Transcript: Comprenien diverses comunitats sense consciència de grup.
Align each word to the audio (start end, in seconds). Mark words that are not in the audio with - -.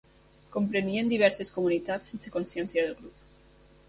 Comprenien 0.53 1.11
diverses 1.11 1.53
comunitats 1.57 2.13
sense 2.13 2.31
consciència 2.37 2.87
de 2.89 2.97
grup. 3.03 3.29